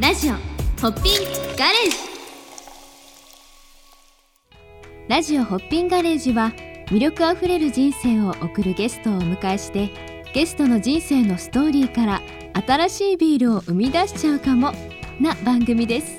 [0.00, 0.38] ラジオホ
[0.88, 1.14] ッピン
[1.58, 1.96] ガレージ。
[5.10, 6.54] ラジオホッピンガレージは
[6.86, 9.90] 魅力あふれる人生を送るゲストをお迎えして
[10.32, 12.22] ゲストの人生のストーリーから
[12.66, 14.72] 新しいビールを生み出しちゃうかも
[15.20, 16.16] な番組です。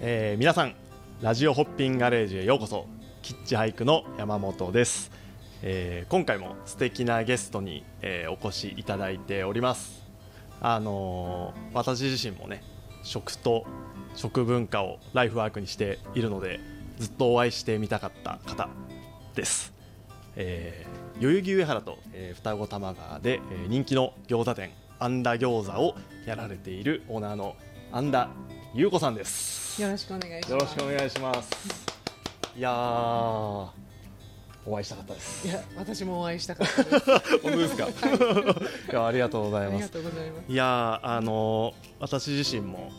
[0.00, 0.74] えー皆さん
[1.22, 2.88] ラジオホッピンガレージへようこそ。
[3.22, 5.12] キッチハイクの山本です、
[5.62, 10.03] えー今回も素敵なゲストに、えーお越しいただいております。
[10.60, 12.62] あのー私自身もね
[13.02, 13.66] 食と
[14.14, 16.60] 食文化をライフワークにしているので
[16.98, 18.68] ずっとお会いしてみたかった方
[19.34, 19.72] です、
[20.36, 25.94] えー代々木上原と、えー双子玉川で、えー人気の餃子店アンダ餃子を
[26.26, 27.56] やられているオーナーの
[27.92, 28.30] アンダ
[28.74, 30.52] 優子さんですよろしくお願いします。
[30.52, 31.86] よろしくお願いします。
[32.56, 33.68] いやー、
[34.66, 35.46] お会いしたかったです。
[35.46, 37.04] いや、私もお会いしたかったです。
[37.42, 37.86] 本当ですか？
[37.88, 39.74] いや、ありがとうございます。
[39.74, 40.52] ありがとうございます。
[40.52, 42.90] いやー、あのー私自身も。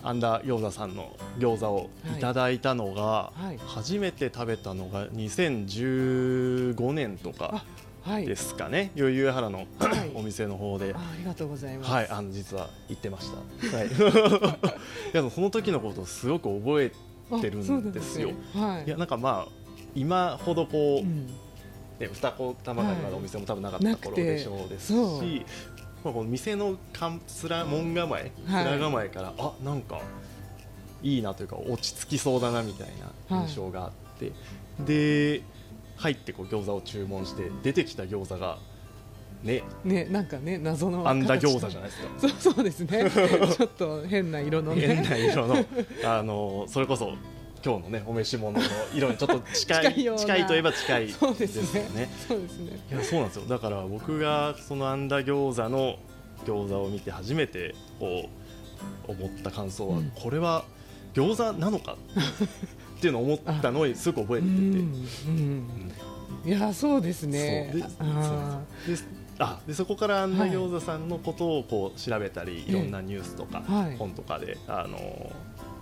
[0.00, 7.64] アンダ餃子さんの餃子をいただいたのが、はい初めて食べたのが2015年とか
[8.02, 8.24] はい。
[8.26, 9.66] ですかね、代々木上原の、はい
[10.14, 11.90] お店の方であ、ありがとうございます。
[11.90, 13.36] はい、あの実は行ってました。
[13.76, 13.90] はい、い
[15.12, 16.92] やその時のことをすごく覚え
[17.30, 18.84] あてるんですよねはい。
[18.86, 19.52] いやなんかまあ
[19.98, 21.26] 今ほどこう、うん、
[21.98, 25.22] ね、二子玉川にまだお店も多分なかった頃でしょうですし、そう
[26.04, 30.00] まあ、この店のかんつら門構え、はい面構えからあなんか
[31.02, 32.88] いいなというか落ち着きそうだなみたい
[33.28, 34.32] な印象があって、
[34.84, 35.42] で
[35.96, 38.58] 入ってこう餃子を注文して出てきた餃子が
[39.42, 41.08] ねね、なんかね、謎の。
[41.08, 42.08] あんだ餃子じゃないですか。
[42.18, 43.08] そう、そうですね。
[43.56, 44.96] ちょっと変な色のね。
[44.96, 45.64] 変な色の
[46.04, 47.12] あのそれこそ
[47.64, 48.64] 今日のねお召し物の
[48.94, 52.08] 色にちょっと近い 近いといえば近いそうでですすね。
[52.26, 52.78] そうですね。
[52.90, 53.46] いやそうなんですよ。
[53.46, 55.96] だから僕がそのあんだ餃子の
[56.44, 58.28] 餃子を見て初めてこ
[59.08, 60.12] う思った感想は、うん。
[60.14, 60.64] これは
[61.14, 61.96] 餃子なのか
[62.98, 64.48] っていうのを思ったのをすごく覚えうて。
[64.48, 66.48] て、ん、うん。
[66.48, 67.70] いや、そうですね。
[67.72, 68.96] そうであで
[69.40, 73.96] あでそこからあんだ餃子さんのことをこう調べたり、えい、ろんなニュースとか、はい。
[73.96, 74.98] 本とかで、あの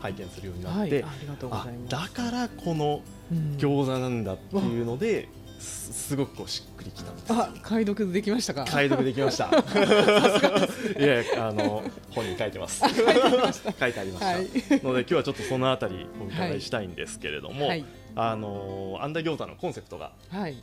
[0.00, 1.90] 拝見するようにあ、なって、はい、ありがとうござあいます。
[1.90, 8.64] だからこのうん餃子なんだっていうので、すすごくこうしっくりきたんですよあ、解読できましたか？
[8.66, 9.46] 解読できました。
[10.98, 12.82] いやあの本に書いてます。
[12.86, 14.26] 書いてありました。
[14.26, 14.44] はい
[14.84, 17.84] ので今日はちょっとそのあたりお伺いしたいんですけれども、はい。
[18.18, 20.56] あのアンダ餃子のコンセプトがはい。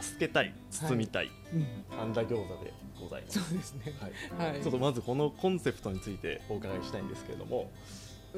[0.00, 1.56] 助けたい包みたい、う
[1.96, 3.40] ん、アンダ餃子でございます。
[3.40, 3.92] そうですね。
[4.38, 4.50] はい。
[4.52, 7.70] はいちょっとまずこのコンセプトについてお伺いしたいんですけれども、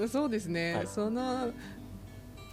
[0.09, 0.87] そうですね、はい。
[0.87, 1.53] その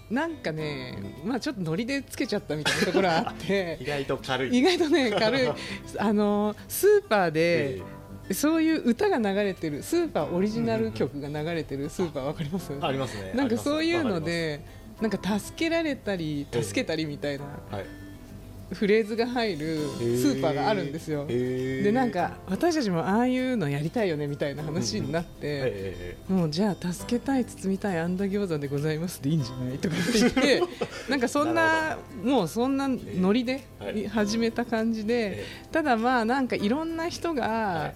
[0.09, 3.77] なんかね、まあちょっとノリでつけちゃったみたいなところあって。
[3.81, 4.57] 意外と軽い。
[4.57, 5.49] 意外とね軽い。
[5.97, 7.81] あのスーパーで、
[8.29, 12.73] えそういう歌が流れてるスーパーオリジナル曲が流れてるスーパーわかります？
[12.73, 13.31] ーありますね。
[13.33, 14.65] なんかそういうのあで
[15.01, 17.45] なんか助けられたりええ助けたりみたいな。
[17.71, 17.85] はい。
[18.73, 21.25] フレーズが入るスーパーがあるんですよ。
[21.25, 30.63] ででなんか私たちもああいうのやりたいよねみたいな話になって、えもうじゃあ助けたい包みたいあんだ餃子でございますでいいんじゃないとかって言って
[31.09, 34.07] なんかそんななもうそんなノリではい。
[34.07, 37.93] 始めた感じで、えただまあなんかいろんな人はが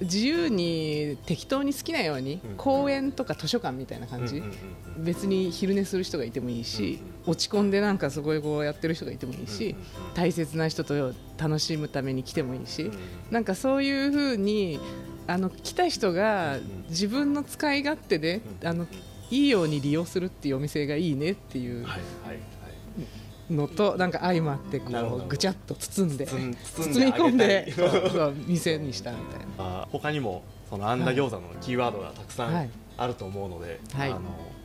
[0.00, 0.04] い。
[0.04, 2.56] 自由に適当に好きなようにうん。
[2.56, 4.56] 公園とか図書館みたいな感じ、うんうんうん
[4.98, 5.04] うん。
[5.04, 9.74] 別に昼寝する人がいてもいいし、落ち込んでなんかそこでこうやってる人がいてもいいし、
[10.14, 12.90] 大切な人と楽しむために来てもいいし、
[13.30, 14.78] なんかそういうふうに
[15.26, 18.86] あの来た人が自分の使い勝手で、うんあの
[19.28, 21.84] いいように利用するっていうお店がいいねっていう
[23.50, 24.92] のとなんか相まってこ
[25.24, 26.46] うぐちゃっと包んで包
[27.04, 27.74] み込んで
[28.46, 29.46] 店にしたみたいな。
[29.58, 32.66] あ他にもそのあんだ餃子のキーワードがたくさはい。
[32.66, 34.10] んあると思うので、はい。
[34.10, 34.20] あの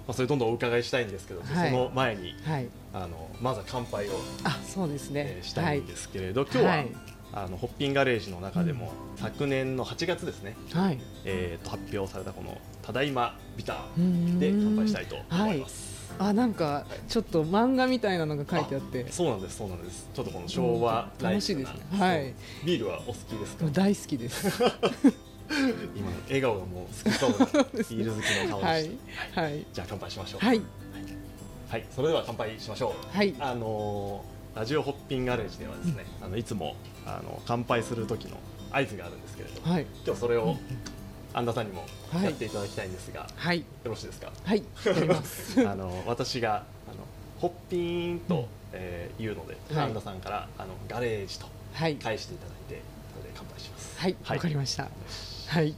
[0.07, 1.69] まあ、それどんどんお伺いしたいんですけど、はい。
[1.71, 4.11] その前にはい、あのまずは乾杯を、
[4.43, 5.25] あそうですね。
[5.37, 6.87] えー、したいんですけれど、今日は、はい
[7.33, 10.99] あのホッピンガレージの中でも、昨年の8月ですね、はい。
[11.23, 15.91] えー、と発表されたこのただいまビタうーで乾杯したいと思います。
[16.19, 19.09] あなんかちょっと漫画みたいなのが書いてあって。
[19.11, 20.09] そうなんですそうなんです。
[20.13, 21.25] ちょっとこの昭和うん。
[21.25, 21.79] 楽しいですね。
[21.97, 22.33] はい。
[22.65, 23.65] ビールはお好きですか？
[23.71, 24.61] 大好きです
[25.95, 28.83] 今の笑顔がもう好きそうなビール好きの顔はい。
[28.83, 28.95] でし
[29.35, 29.65] た、はい。
[29.73, 30.45] じゃあ乾杯しましょう。
[30.45, 30.61] はい。
[31.69, 33.15] はい、それでは乾杯しましょう。
[33.17, 33.33] はい。
[33.39, 38.35] あのーラジオホッピンガレージではですね、あのいつもあの乾杯する時の
[38.69, 39.85] 合図があるんですけれども、はい。
[40.05, 40.57] 今日それを
[41.33, 42.23] 安田さんにもはい。
[42.25, 43.63] やっていただきたいんですが、よはい。
[43.85, 44.29] ろしいですか？
[44.43, 44.63] はい。
[45.65, 46.97] あの私があの
[47.39, 48.45] ホッピーンと、うん。
[48.73, 49.87] えー言うので、はい。
[49.87, 51.95] 安田さんからあのガレージとはい。
[51.95, 52.81] 返していただいて、
[53.13, 53.97] それで乾杯します。
[53.97, 54.15] はい。
[54.27, 54.89] わかりました
[55.51, 55.75] はい。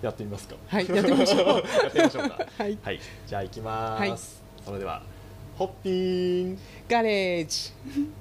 [0.00, 0.56] やってみますか。
[0.68, 1.46] はいやってみましょう。
[1.84, 2.46] やってみましょうか。
[2.56, 2.78] はい。
[2.82, 3.00] はい。
[3.26, 4.18] じゃあ行きます、はい。
[4.64, 5.02] それでは
[5.58, 6.54] ホッピーン。
[6.54, 6.58] い
[6.88, 7.72] ガレージ。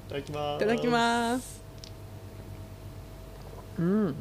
[0.10, 0.56] ただきます。
[0.58, 1.64] いただきます。
[3.80, 4.16] うん。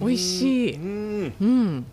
[0.00, 0.74] 美味しい。
[0.74, 1.34] うん。
[1.40, 1.86] うん。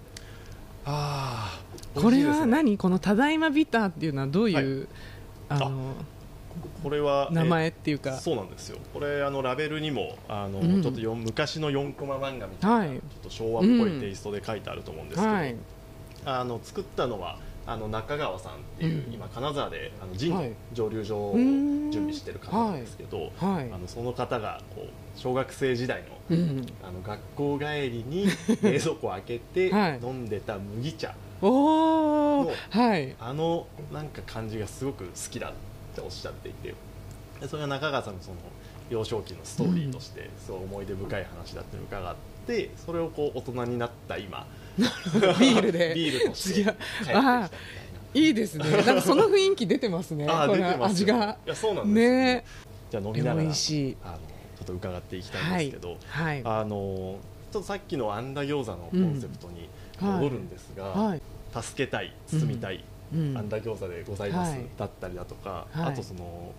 [0.86, 2.80] あーこれは何？
[2.80, 4.88] このただいまビターっていうのはどういう、
[5.50, 5.94] あの
[6.84, 8.14] これは名前っていうか。
[8.18, 8.78] そうなんですよ。
[8.94, 10.82] これあのラベルにもあの、うん。
[10.84, 12.90] ちょっとよ昔の4コマ漫画みたいな、はい。
[12.90, 15.56] ちょっと昭和っぽいテイストで書いてあると思うんですけど、はい。
[16.26, 19.14] あの作ったのはあの中川さんっていう、うん。
[19.14, 20.50] 今金沢であの神はい。
[20.50, 23.72] の蒸留所をうん準備してる方なんですけど、はい。
[23.72, 24.90] あのその方がこう
[25.20, 26.66] 小学生時代のうん。
[26.84, 28.28] あの学校帰りに
[28.62, 30.00] 冷蔵庫を開けてはい。
[30.04, 33.16] 飲んでた麦茶、のはい。
[33.20, 35.56] あのなんか感じがすごく好きだって
[36.02, 36.74] おっしゃっていて
[37.42, 38.38] でそれが中川さんのその
[38.90, 42.16] 幼少期のストーリーとしてすごい思い出深い話だっていうのを伺っ
[42.48, 44.46] てそれをこう大人になった今
[44.78, 45.94] ビールで。
[45.96, 47.50] ビールとして帰ってきたい。
[48.16, 48.70] いいですね。
[48.86, 50.28] なんかその雰囲気出てますね。
[50.28, 51.38] あ出てます味が。
[51.46, 52.12] いやそうなんですよ。
[52.12, 52.46] ね。
[52.92, 56.42] じゃあ飲みながらあのちょっと伺っていきたいんですけど、はい。
[56.44, 57.18] あの
[57.52, 59.70] ちょっとさっきのあんだ餃子のコンセプトに
[60.00, 61.22] 戻るんですが、はい。
[61.62, 63.50] 助けたい包みたい、うんあん。
[63.50, 64.66] だ餃子でございます、はい。
[64.78, 65.86] だったりだとか、はい。
[65.88, 66.54] あとその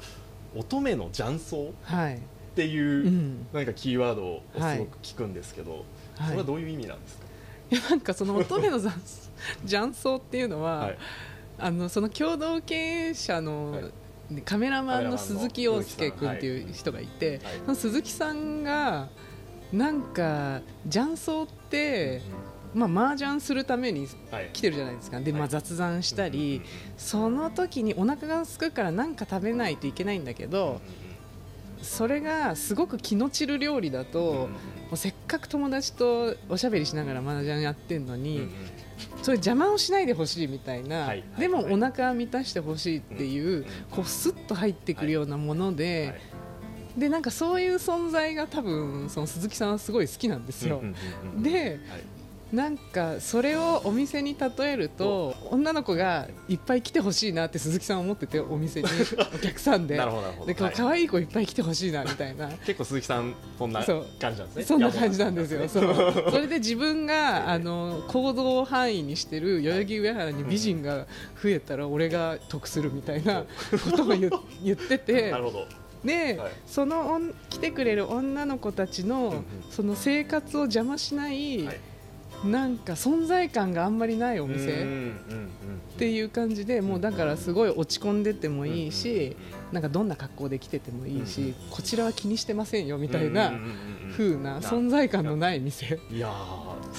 [0.57, 2.21] 乙女の雀荘っはい。
[2.55, 3.47] ていう、うん。
[3.53, 5.83] 何かキーワードをすはいごく聞くんですけど、はい。
[6.27, 7.25] それはどういう意味なんですか、
[7.71, 8.95] いやなんかその乙女の雀
[9.67, 10.99] 雀荘っていうのは、 はい。
[11.59, 13.85] あのその共同経営者の、はい。
[14.43, 17.57] カメラマンの鈴木陽介君っていう人がいて、はい。
[17.59, 19.09] その鈴木さんが
[19.73, 22.23] なんか雀荘って、
[22.75, 24.51] まあ麻雀するためにはい。
[24.53, 25.21] 来てるじゃないですか。
[25.21, 26.63] で、まあ、はい雑談したり、
[26.97, 30.81] その時にお腹が空くから何か食べないといけないんだけど、
[31.83, 34.49] それがすごく気の散る料理だと、も
[34.93, 38.49] うせっかく友達とおしゃべりしながら麻雀やってんのに、
[39.23, 41.75] それ邪魔をしないでほしいみたいな、はいでもはい。
[41.75, 46.21] お腹は満たしてほしいっていう、こうスッと入ってくるようなもので、
[46.97, 50.83] でなんかそういう存在が多分その鈴木さんはすごい好きなんですよ。
[51.37, 51.81] で
[52.55, 58.89] なんかそれをお店に例えると女の子がいっぱい来てほしいなって鈴木さんは思っててお店に
[59.35, 59.97] お客さんで。
[59.97, 60.47] なるほどなるほど。
[60.47, 62.49] で可愛い子いっぱい来てほしいなみたいな。
[62.65, 63.85] 結構鈴木さんそんな
[64.21, 64.65] 感じなんですね。
[64.65, 65.69] そんな感じなんですよ。
[65.69, 66.31] そう。
[66.31, 67.21] それで自分がええ。
[67.55, 71.07] あの行動範囲にしてる代々木上原に美人が
[71.43, 73.45] 増えたら俺が得するみたいな
[73.83, 74.31] ことを言
[74.63, 75.33] 言ってて。
[75.33, 75.67] なるほど。
[76.05, 76.53] で、はい。
[76.67, 79.45] そのおん来てくれる女の子たちのん。
[79.73, 81.81] その生活を邪魔しないはい
[82.45, 85.17] なんか存在感があんまりないお店うん
[85.95, 89.37] っていう感じでもうだからすごい落ち込んでてもいいし
[89.73, 93.53] なんかどんな格好で来ててもいいうんしこちらは気にしてませんよみたいな
[94.13, 95.99] 風な存在感のない店。
[96.11, 96.33] いや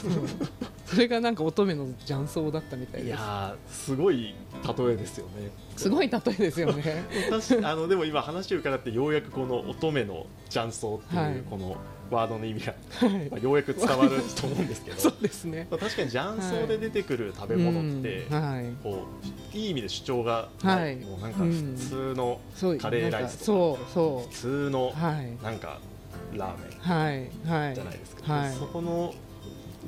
[0.86, 3.14] それがなんか乙女の雀荘だったみたいです。
[3.14, 4.36] ーいやーすごい
[4.78, 5.50] 例えですよね。
[5.76, 7.04] すごい例えですよね。
[7.64, 11.34] あのでも今話を伺ってようやくこの乙女の雀荘ってはい。
[11.34, 11.76] いうこの
[12.12, 13.30] ワードの意味が、はい。
[13.30, 14.98] まあようやく伝わると思うんですけど。
[15.02, 15.68] そうですね。
[15.70, 18.66] まあ確かに雀荘で出てくる食べ物って、うんはい。
[18.84, 19.06] こ
[19.54, 20.96] ういい意味で主張がはい。
[20.98, 22.40] もうなんか普通の
[22.80, 24.94] カレーライスとかそうそ普通の
[25.42, 25.80] なんか
[26.34, 27.66] ラーメンはい。
[27.66, 27.76] はい。
[27.76, 28.54] じゃないですか、はい。
[28.54, 29.14] そこの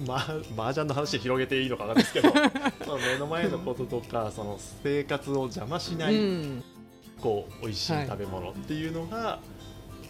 [0.06, 0.16] ま
[0.56, 2.30] 麻雀の話で広げていいのかないですけど
[2.86, 6.64] その目の前のこととかその生活を邪魔しない、うん。
[7.20, 9.40] こう美味しいはい食べ物っていうのが、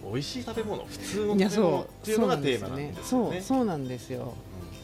[0.04, 3.32] 美味しい食べ物普通の食べ物っていうのがテーマなんですよね。
[3.36, 3.42] そう。
[3.42, 3.66] そう。
[3.66, 4.34] なんですよ。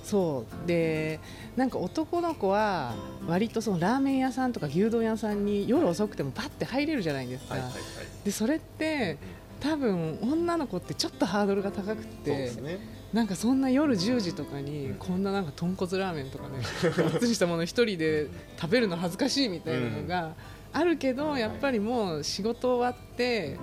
[0.04, 0.68] そう。
[0.68, 1.20] で
[1.56, 2.94] なんか男の子は
[3.28, 7.82] 割とそのラーメン屋さんとか牛丼屋さんに夜遅くてもパッて入れるじゃないですか、はいはいはい。
[8.26, 9.18] でそれって
[9.60, 13.04] 多分女の子ってちょっとハードルが高くてね。
[13.14, 14.96] なんかそんな夜10時とかにうん。
[14.96, 16.64] こんななんか豚骨ラーメンとかね
[17.12, 18.28] がっつりしたもの一人で
[18.60, 20.34] 食べるの恥ずかしいみたいなのが
[20.74, 23.60] あるけどやっぱりもう仕事終わって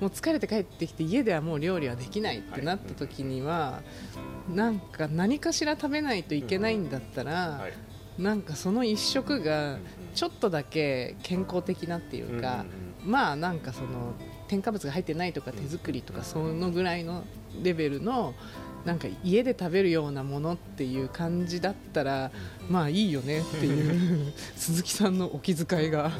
[0.00, 3.82] もう疲れて帰ってきて家ではもう料理はできないってなった時には
[4.48, 7.72] なんか何かしら食べないといけないんだったらはい。
[8.20, 9.80] なんかその一食がうん
[10.14, 12.64] ちょっとだけ健康的なっていうか
[13.04, 14.14] まあなんかその
[14.48, 17.24] 添加物が入ってないとか手作りとかそのぐらいの
[17.62, 18.34] レベルの
[18.84, 22.32] なんか家で食べるようなものっていう感じだったら
[22.68, 26.10] まあいいよねっていう 鈴木さんのお気遣いが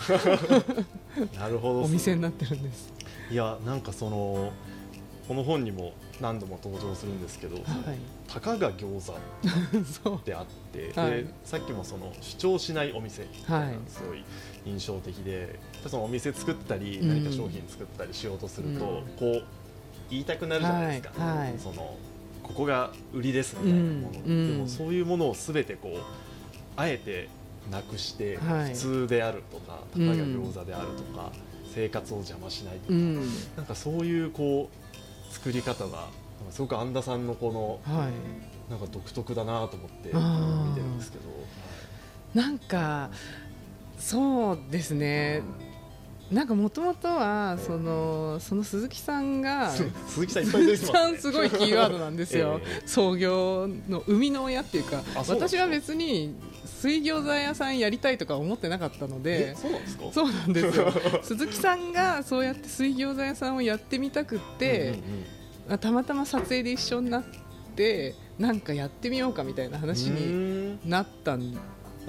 [1.37, 1.82] なるほど。
[1.82, 2.92] お店になってるんです。
[3.30, 4.52] いやなんかその
[5.28, 7.64] この本にも何度も登場するんですけど、はい、
[8.28, 9.12] たかが餃
[10.02, 11.10] 子であって、はい。
[11.10, 14.25] でさっきもその主張しないお店みたいなはいすごい
[14.66, 17.08] 印象的で、そのお店作ったりうん。
[17.08, 19.02] 何か商品作ったりしようとすると、うん。
[19.18, 19.42] こう
[20.10, 21.38] 言いたくなるじゃないですか、はい。
[21.38, 21.54] はい。
[21.58, 21.96] その
[22.42, 24.52] ここが売りですみたいなもの、うんうん。
[24.52, 26.00] でもそういうものをすべてこう
[26.76, 27.28] あえて
[27.70, 28.72] なくしてはい。
[28.72, 31.30] 普通であるとか、たかが餃子であるとか、
[31.75, 33.17] 生活を邪魔しないとか、うん。
[33.57, 36.09] なんかそういうこう作り方が
[36.50, 38.12] すごく安田さんのこのはい。
[38.71, 41.25] なんか独特だなと思って見てるんですけど、
[42.41, 43.11] なんか
[43.99, 45.43] そうですね
[46.30, 50.40] なんかもともとはそのその鈴木さんがす鈴木さ
[51.08, 52.87] んすごいキーワードなんですよ、ええ。
[52.87, 60.04] 創業の生みの親っていうか私は別に水餃子屋さんやりたいとか思ってなかったのでえそうなんですか？
[60.12, 60.92] そうなんですよ。
[61.22, 64.99] 鈴木さんがそうやって水餃子屋さんをやってみたくって、
[65.68, 67.25] あたまたま撮影で一緒になっ
[67.75, 71.60] てなんかやってみようかみたいな話にになったんな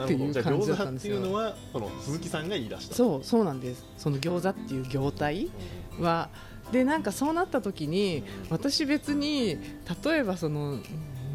[0.03, 1.15] っていう感じだ餃子ってったんですよ。
[1.15, 2.95] いうのはこの鈴木さんが言い出した。
[2.95, 3.85] そうそうなんです。
[3.97, 5.51] その餃子っていう業態
[5.97, 6.03] うん。
[6.05, 6.29] は
[6.71, 9.57] でなんかそうなった時にうん私別に
[10.03, 10.79] 例えばその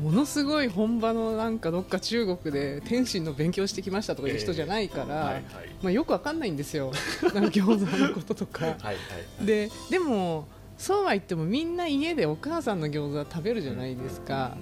[0.02, 5.40] ものすごい本場のなんかどっか中国で天津の勉強してきましたとかいう人じゃないから、
[5.82, 6.92] まあ、よくわかんないんですよ。
[7.34, 8.66] なんか餃子のこととか。
[8.66, 10.46] はいはいででも
[10.78, 14.56] そうは言ってもみんな家でお母さんの餃子食べるじゃないですか。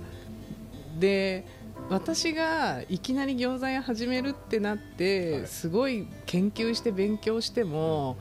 [0.99, 1.45] で
[1.91, 5.47] 私がいきなり餃子屋始めるってなって、はい。
[5.47, 8.17] すごい研究して勉強しても、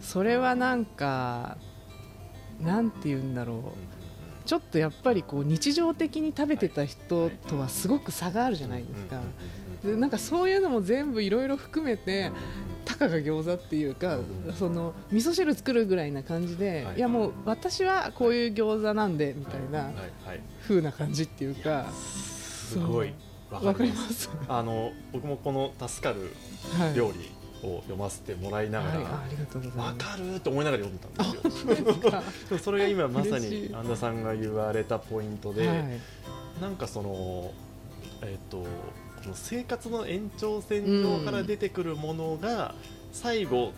[0.00, 1.58] それはなんか
[2.60, 3.58] なんて言うんだろう。
[4.44, 9.20] ちょっとやっぱりこう日常的に食べてた人とはすごく差があるじゃないですか。
[9.84, 12.32] でなんかそういうのも全部いろいろ含めて
[12.84, 14.52] たかが餃子っていうか、うん。
[14.52, 16.96] その味噌汁作るぐらいな感じで、はい。
[16.96, 19.92] い、やもう私はこういう餃子なんでみたいな
[20.62, 21.86] 風な感じっていうか
[22.72, 23.12] すごい
[23.50, 24.14] わわかかります。
[24.14, 26.34] すあの僕もこの助かる
[26.78, 26.94] はい。
[26.94, 27.30] 料理
[27.68, 30.06] を読ませてもらいながら、はい、あありがとうございわます。
[30.10, 32.58] かると思いながら読んだんですよ。
[32.58, 35.84] それが今まさに安田さんが言われたポイントで、はい。
[36.60, 37.52] なんかその
[38.22, 38.66] えっ、とこ
[39.28, 42.74] の生活の延長線上から出てくるものが、
[43.12, 43.72] 最後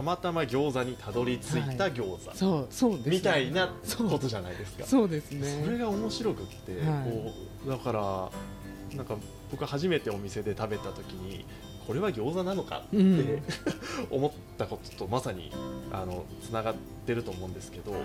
[0.00, 3.16] たまたま餃子にたどり着いた餃子、そうそうですね。
[3.16, 4.08] みたいなそう。
[4.08, 4.84] ことじゃないですか。
[4.84, 7.10] そうですそれねが面白くって、はい。
[7.10, 7.32] こ
[7.66, 9.16] うだからなんか
[9.50, 11.44] 僕初めてお店で食べた時に
[11.86, 13.42] これは餃子なのかって、うん。
[14.10, 15.52] 思ったこととまさに
[15.92, 16.74] あのつながっ
[17.06, 18.02] てると思うんですけど、はい。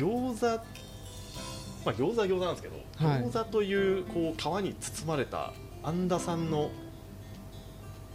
[0.00, 0.46] 餃子
[1.84, 3.24] まあ餃子は餃子なんですけど、はい。
[3.24, 6.70] 餃子というこう皮に包まれた安田さんの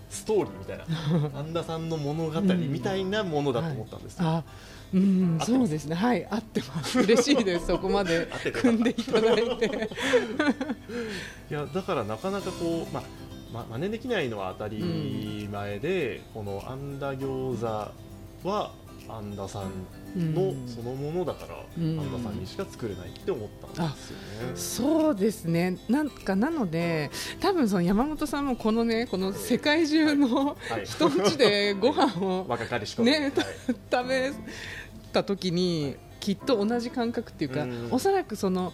[0.09, 0.85] ストーリーみたいな
[1.39, 4.27] 安田さんの物語みたいなものだと思ったんですよ。
[4.27, 4.43] あ
[4.91, 5.51] うん合ってます。
[5.53, 5.95] そうですね。
[5.95, 6.99] はい合ってます。
[7.01, 9.65] 嬉しいですそこまで組んでいただいて。
[11.49, 13.03] いやだからなかなかこう、まあ
[13.53, 18.71] ま、真似できないのは当たり前で、このあんだ餃子は
[19.09, 19.63] あんださ
[20.15, 20.67] んのうん。
[20.67, 21.99] そのものだから、うん。
[21.99, 24.23] あんださんにしか作れないって思ったんですよね。
[24.55, 25.77] そうですね。
[25.89, 33.75] なんかなので多分その山本さんもこのねこの世界中のはい、人んちでご飯を はい。
[33.91, 34.31] 食べ
[35.11, 37.87] た時にきっと同じ感覚っていうかうん。
[37.91, 38.73] おそらくその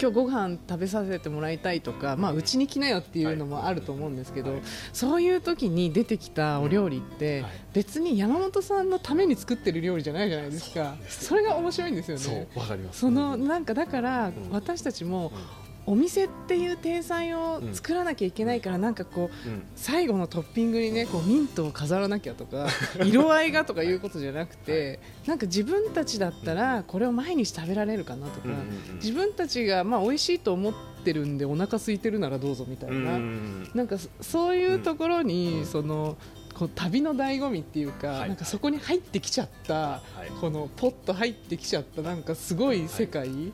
[0.00, 4.62] 今日ご飯食べさせてもらいたいとかまあうちに来なよっていうのもあると思うんですけどはい。
[4.92, 7.50] そういう時に出てきたお料理ってはい。
[7.74, 10.96] 別に山本さんのために作ってる料理じゃないじゃないですか。
[11.08, 13.00] それが面白いんですよそねうわかります。
[13.00, 14.34] そのうんなんかだからん。
[14.50, 19.62] 私たちもうんお店っていう体裁を作らなきゃいけないからなんかこううん。
[19.76, 22.68] 最後のトッピングにねこうミントを飾らなきゃとか
[23.04, 28.94] 色合いがとかいうことじゃなくてなんか自分たちだったらこれを毎日食べられるかなとかうんうんうん。
[28.96, 30.74] 自分たちがまあ美味しいと思っ
[31.04, 35.26] てるんでお腹空いてるならどうぞみたいうんうなんなんかそそういうところうん。
[35.26, 36.16] にその
[36.54, 38.28] こう旅の醍醐味っていうかはい。
[38.28, 40.30] なんかそこに入ってきちゃったはい。
[40.40, 43.52] このポッと入ってきちゃったなんかすごい世界に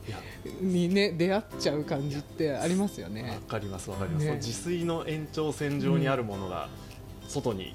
[0.88, 3.38] ね出会っちゃう感じってありますよわね。
[3.48, 4.34] かりますわかります、ね。
[4.36, 6.68] 自炊の延長線上にあるものが
[7.26, 7.74] 外に、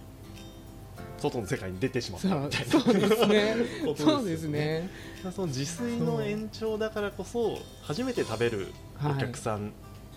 [1.17, 3.55] 外の世界に出てしまっそたみたいなうそうですね。
[3.97, 4.89] そうですね。
[5.33, 8.67] その自炊の延長だからこそ初めて食べる
[9.03, 9.71] お客さん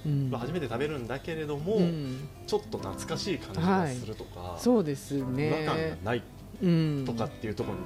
[0.07, 0.31] うん。
[0.31, 2.29] は初めて食べるんだけれども、うん。
[2.47, 5.99] ちょっと懐かしい感じがするとか、そうです違和感がね。
[6.05, 6.23] ない
[6.63, 7.85] うんとかっていうところに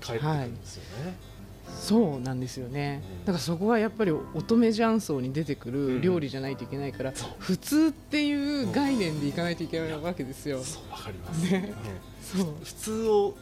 [0.00, 1.34] 帰ってくるんですよね。
[1.66, 3.02] そうなんですよね。
[3.20, 3.24] うん。
[3.24, 5.94] だからそこはやっぱり乙女雀荘に出てくうん。
[5.96, 7.30] る料理じゃないといけないから、そう。
[7.38, 10.62] 普通っていう概念でいかないといけないわけですよ。
[10.62, 11.72] そうわかります、ね。
[12.34, 12.44] うん。
[12.44, 12.54] そう。
[12.62, 13.34] 普通を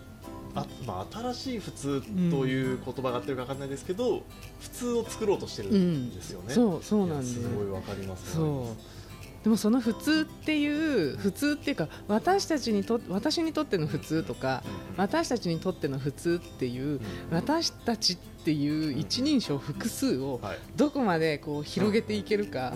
[0.54, 4.22] あ、まあ、新しい普通という言葉があってるかわかんないですけど、
[4.60, 6.54] 普通を作ろうとしてるんですよね。
[6.54, 7.42] そうそうなんです。
[7.42, 8.74] すごいわかりますそ
[9.42, 14.62] でもその普通っていう普通っていうか私たちにと私にとっての普通とか
[14.96, 17.00] 私たちにとっての普通っていう
[17.32, 20.40] 私たちっていう一人称複数を
[20.76, 22.72] どこまでこう広げていけるか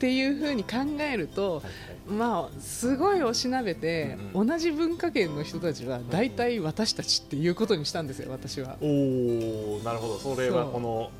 [0.00, 1.62] っていうふうに考えると
[2.08, 8.78] まあすごいおしなべて同じ文化圏の人たちは大体私たちっていうことにしたんですよ私は。
[8.80, 10.18] おおなるほど。
[10.18, 11.10] それはこの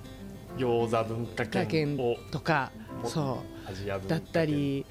[0.57, 1.99] 餃子文化圏
[2.31, 2.73] とか
[3.05, 3.43] そ
[3.77, 4.87] うだったり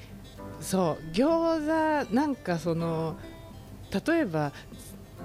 [0.62, 3.18] そう餃子なんかその
[4.08, 4.54] 例えば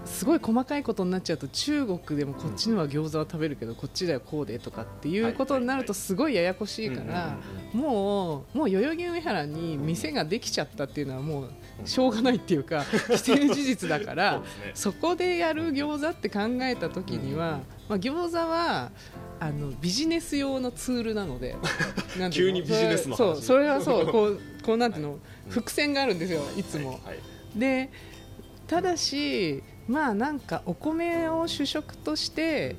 [0.04, 7.38] すごい細かいことになっちゃうと中国でもこっちのは餃子は食べるけどこっちではこうでとかっていうことになるとすごいややこしいから
[7.72, 11.50] もうもう代々木上原に店ができちゃったっていうのはもう
[11.86, 12.84] しょうがないっていうか
[13.16, 14.42] 既成事実だから
[14.74, 18.90] そこでやる餃子って考えた時にはまあ餃子は
[19.40, 21.56] あのビジネス用のツールなので
[22.30, 25.18] 急にビジネスのそうそれはそう こうこうなんていうの、
[25.50, 26.98] 伏線があるんですよいつも。
[27.54, 27.90] で
[28.66, 32.76] ただしまあなんかお米を主食として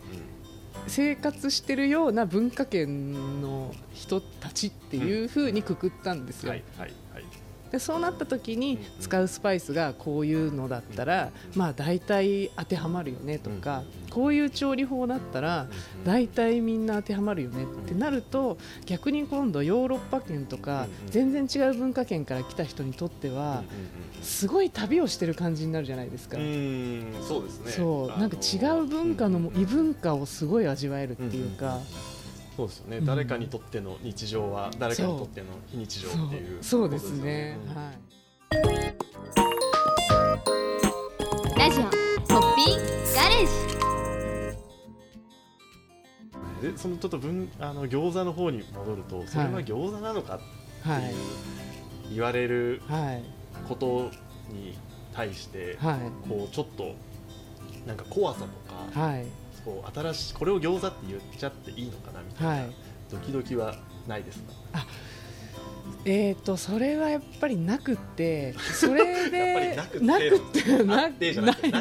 [0.87, 6.51] 生活してるような文化圏の人たちっていうふうにくくったんですよ。
[6.51, 6.93] はいはい
[7.75, 15.67] でそうなった時に使うスパイスがこういうのだったら、まあ大体当てはまるよねとか、こういう調理法だったら
[16.05, 23.63] 大体みんな当てはまるよねってなると逆に今度ヨーロッパ圏とか全然違う文化圏から来た人にとっては
[24.21, 26.37] すごい旅をしてる感じになるじゃないですか。
[26.37, 27.71] そうですね。
[27.71, 31.81] そうなんか違う文化の異文化をすごい味わえるっていうか。
[32.55, 36.89] そうですよね、うん、誰かにとっての日常は誰かにとっての非日常っていうそう。
[36.89, 37.97] ですね、うん、はい。
[41.57, 41.93] ラジオホッ
[42.55, 42.75] ピー
[43.15, 43.45] ガレー
[46.61, 46.71] ジ。
[46.71, 50.39] でそのちょっと分あの餃子の方に戻るとそれは餃子なのかっ
[50.83, 51.15] ていう、
[52.11, 52.81] 言われる
[53.67, 54.09] こと
[54.49, 54.77] に
[55.13, 56.95] 対して、はい、こうちょっと
[57.85, 58.47] なんか怖さと
[58.95, 59.25] か、はい。
[59.65, 62.69] こう新しいこれを餃子って言っちゃっていいのかはい、
[63.11, 63.75] ドキドキは
[64.07, 64.53] ないですか？
[64.73, 64.85] あ
[66.03, 70.01] えーと、それはやっぱりなくって それでなくっ
[70.51, 71.33] てなないで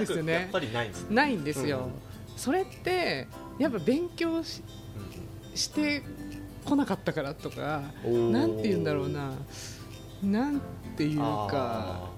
[0.07, 3.27] すよねやっぱりないんです、ね、ないんですよ、うん、それって
[3.59, 4.62] やっぱ勉強し
[5.51, 6.03] うん、して
[6.64, 9.33] こなかったからとかなんて言うんだろうな。
[10.23, 10.61] なん
[10.97, 12.09] ていうか。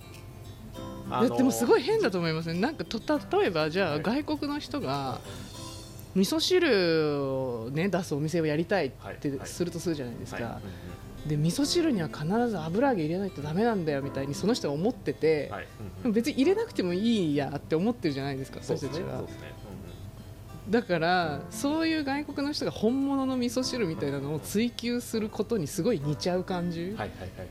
[1.36, 3.00] でもすごい変だと思いますねなんかと
[3.38, 5.20] 例えばじゃあ外国の人が
[6.16, 10.60] 味噌汁を、ね、出すお店をやりたいってするとするじゃないですか。
[11.28, 15.52] で味噌汁には必ず油揚げ入れないとだめなんだよみたいにその人は思ってて、
[16.04, 19.24] 別に入れなくてもいいやって思ってるじゃないですか私たちは。
[20.70, 26.96] だからそういう外国の人が本物の味噌汁みたいなのを追求することにすごい似ちゃう感じ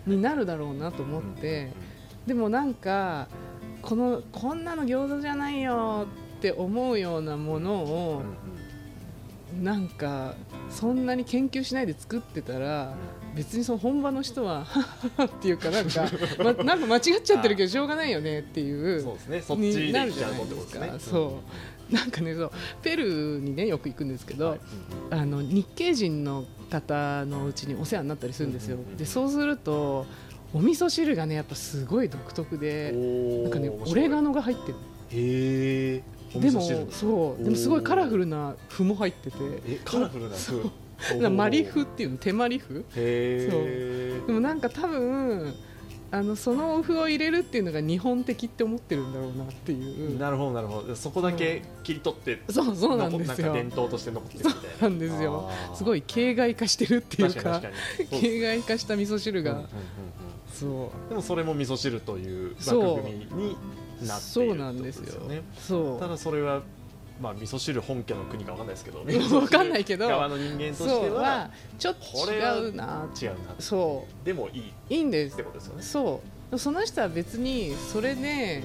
[0.05, 1.71] になるだろうなと思って。
[2.25, 3.27] でもなんか
[3.83, 6.07] このこんなの餃子じゃないよ
[6.45, 8.21] って思うようなものを
[9.61, 10.35] なんか
[10.69, 12.93] そんなに研究しないで作ってたら
[13.35, 14.67] 別にその本場の人は
[15.23, 16.05] っていうかなんか、
[16.37, 19.41] ま、なんか間違っちゃってるけどしょうがないよねっていうそうですね。
[19.41, 20.99] そっちになるじゃないですか。
[20.99, 21.41] そ
[21.89, 21.93] う。
[21.93, 22.51] なんかねそう。
[22.81, 24.59] ペルーにねよく行くんですけど、はい、
[25.11, 28.77] あの日系人の方のうちにお世話になったりするんですよ。
[28.97, 30.05] でそうすると
[30.53, 32.91] お味噌汁がねやっぱすごい独特で
[33.43, 34.75] なんかねオレガノが入ってる。
[35.11, 37.43] へえでもそう。
[37.43, 39.37] でもすごいカラフルな麩も入ってて。
[39.67, 41.29] えカラフルな麩？
[41.29, 42.17] マリフっていうの？
[42.17, 43.03] 手マリフそう。
[44.27, 45.53] でもなんか多分
[46.11, 50.17] あのそのお麩を入れるっていうのが日本的って思ってるんだろうなっていう。
[50.17, 50.95] なるほどなるほど。
[50.95, 53.51] そこだけ切り取って、うん、そうそうなんですよ。
[53.51, 54.69] 伝統として残ってるみたいな。
[54.79, 55.49] そうなんですよ。
[55.73, 57.61] すごい形骸化してるっていうか
[58.11, 59.73] 形骸化した味噌汁が、うんうんうんうん、
[60.53, 61.09] そう。
[61.09, 62.55] でもそれも味噌汁という。
[62.65, 63.57] 枠組みに
[64.01, 65.41] なっている、ね、そうなんですよね。
[65.57, 65.99] そう。
[65.99, 66.61] ただそれは
[67.21, 68.99] まあ味噌汁本家の国かわかんないですけど
[69.37, 70.07] わかんないけど。
[70.07, 73.07] 側の人間としてはちょっと違うな。
[73.21, 74.25] 違うなそう。
[74.25, 74.73] でもいい。
[74.89, 75.33] いいんです。
[75.33, 75.83] ってことですよね。
[75.83, 76.57] そう。
[76.57, 78.63] その人は別にそれで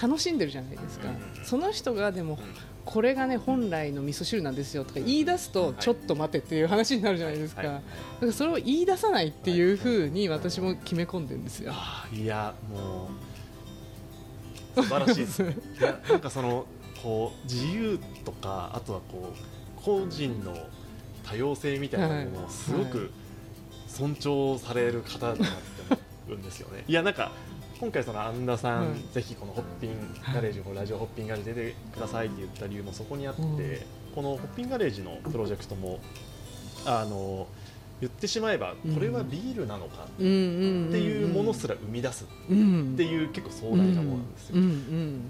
[0.00, 2.38] 楽しんでるじゃないですか、うん、その人がでも、
[2.84, 7.82] これがね本来の味噌汁なんですよとか言い出すとちょっと待てっていう話になるじゃないですか,、だか
[8.22, 11.74] らそれを言い出さないっていうふうに私も決め込んでるんですよ、
[12.12, 13.29] いやもう
[14.74, 15.42] 素晴らしいです。
[15.42, 15.46] い
[15.80, 16.66] やなんかその
[17.02, 20.56] こう自由とかあとはこう個人の
[21.24, 23.10] 多様性みたいなものをすごく
[23.88, 25.44] 尊重される方だなって
[26.26, 26.84] 思うんですよね。
[26.86, 26.92] い。
[26.92, 27.32] やなんか
[27.80, 29.92] 今回その安田さん、うん、ぜひこのホッピン
[30.34, 33.58] ガレージ、ラジオホッピンガレージ出てくださいって言った理由もそこにあって、うん、
[34.14, 35.98] このホッピンガレージのプロジェクトも
[36.84, 37.46] あの
[38.00, 40.30] 言ってしまえばこれはビールなのかってうん
[40.94, 42.92] いうものすら生み出すうん。
[42.94, 44.56] っていう結構壮大なものなんですよ。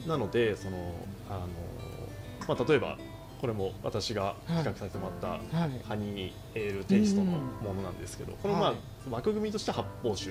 [0.08, 0.94] なのでその
[1.28, 2.96] あの、まあ、例えば
[3.40, 5.70] これも私が企画させてもらったはい。
[5.88, 8.76] ハニーエールテイストのものなんですけど、このまあはい。
[9.10, 10.30] 枠組みとしては発泡酒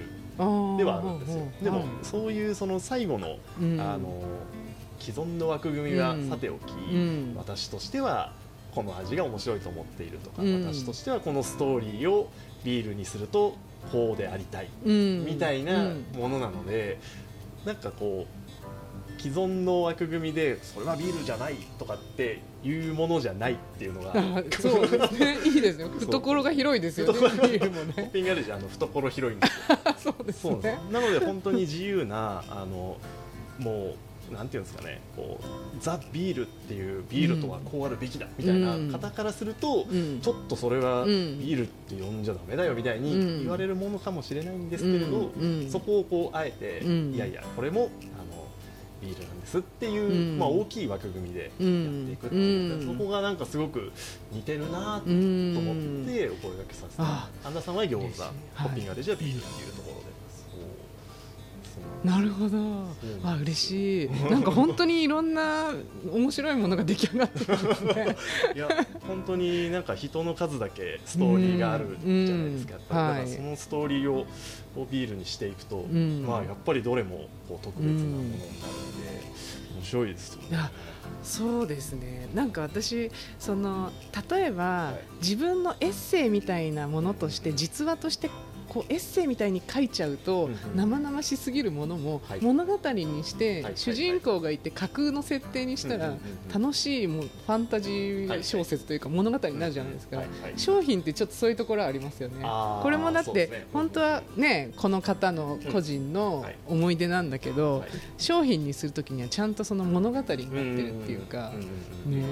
[0.77, 1.43] ではあるんですよ。
[1.63, 1.87] でもはい。
[2.03, 3.81] そういうその最後のうん。
[3.81, 4.21] あの
[4.99, 7.33] 既存の枠組みはさておき、うん。
[7.35, 8.33] 私としては
[8.73, 10.63] この味が面白いと思っているとか、うん。
[10.63, 12.29] 私としてはこのストーリーを
[12.63, 13.55] ビールにすると
[13.91, 15.25] こうでありたいうん。
[15.25, 16.05] みたいなうん。
[16.15, 16.99] ものなので、
[17.65, 25.37] なんかこう既存の枠組みでそれはビールじゃないとかっていうものじゃないっていうのがあそうですね。
[25.43, 25.89] いいですよ。
[25.89, 29.77] 懐が広いですよねビールもホッねピングガレージあの懐広いんですよ。
[30.13, 30.79] そうですね。
[30.91, 32.97] なので本当に自由なあの
[33.57, 33.95] もう
[34.31, 40.19] なんていうんですかねこうザ・ビールっていうビールとはこうあるべきだみたいな方からすると、うん。
[40.21, 41.39] ちょっとそれはビうん。
[41.39, 43.41] ールって呼んじゃダメだよみたいにうん。
[43.43, 45.61] 言われるものかもしれないんですけれど、うん。
[45.63, 45.69] うん。
[45.69, 47.13] そこをこうあえて、うん。
[47.13, 47.83] いやいやこれもあ
[48.35, 48.47] の
[49.01, 50.39] ビールなんですっていう、うん。
[50.39, 52.97] まあ、大きい枠組みでやっていくっていう、うん。
[52.97, 53.91] そこがなんかすごく
[54.31, 57.29] 似てるなとうん思ってお声掛けさせて、あ。
[57.45, 58.31] アンダさんは餃子、はい。
[58.55, 60.08] ホッピングガレージはビールっていうところで、
[62.03, 62.57] なるほど。
[63.23, 64.09] あ嬉しい。
[64.29, 65.73] なんか本当にいろんな
[66.11, 68.15] 面白いものが出来上がってますね。
[68.55, 68.69] いや
[69.05, 73.27] 本当になんか人の数だけストーリーがあるじゃないですか、だからはい。
[73.27, 74.25] そのストーリーを
[74.75, 76.23] こうビールにしていくと、ん。
[76.23, 78.49] まあやっぱりどれもこう特別なものになるんで、
[79.75, 80.47] 面白いですよね。
[80.51, 80.71] いや
[81.21, 82.29] そうですね。
[82.33, 83.91] なんか私その
[84.29, 85.03] 例えば、はい。
[85.21, 88.29] 自分のエッセイみたいなものとして実話として
[88.69, 92.41] こうエッセイみたいに書いちゃうと、生々しすぎるものも、はい。
[92.41, 93.73] 物語にして、はい。
[93.75, 96.15] 主人公がいて架空の設定にしたら、
[96.53, 100.21] 楽しいもうファンタジー小説というか物語になるじゃないですか、
[100.55, 102.45] 商品ってちょっとそういうところありますよね。
[102.83, 106.55] これもだって、本当はねこの方の個人のはい。
[106.67, 107.89] 思い出なんだけど、はい。
[108.17, 111.51] 商品にするときにはちゃんとその物語になってるっていうか、
[112.05, 112.23] ね。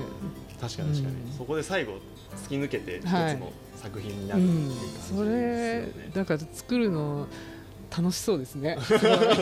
[0.59, 1.37] 確かに確かに、うん。
[1.37, 1.93] そこで最後
[2.35, 7.27] 突き抜けて一つはいの作品になうんるっていう感じですよそね、れだから作るの
[7.95, 8.77] 楽しそうですね。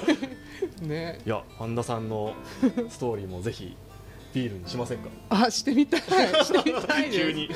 [0.82, 1.19] ね。
[1.26, 2.34] いや半田さんの
[2.89, 3.76] ストーリーもぜひ
[4.34, 5.10] ビールにしませんか？
[5.30, 6.02] あしてみたい。
[6.02, 7.50] してみたい急に。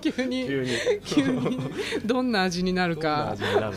[0.00, 0.46] 急に。
[0.48, 0.70] 急に。
[1.04, 1.58] 急に。
[2.06, 3.76] どんな味になるどんなか味になる